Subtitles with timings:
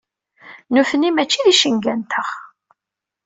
[0.73, 2.29] Nutni mačči d icenga-nteɣ.